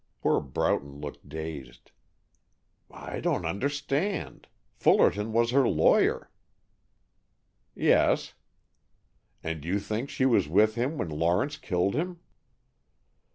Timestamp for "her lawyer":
5.51-6.31